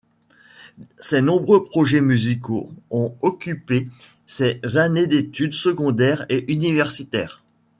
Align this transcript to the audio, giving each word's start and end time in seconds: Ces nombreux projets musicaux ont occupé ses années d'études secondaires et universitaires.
Ces 0.97 1.21
nombreux 1.21 1.63
projets 1.63 2.01
musicaux 2.01 2.71
ont 2.89 3.15
occupé 3.21 3.87
ses 4.25 4.59
années 4.75 5.05
d'études 5.05 5.53
secondaires 5.53 6.25
et 6.27 6.51
universitaires. 6.51 7.43